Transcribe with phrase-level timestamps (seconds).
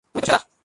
[0.09, 0.51] তুমি তো সেরা।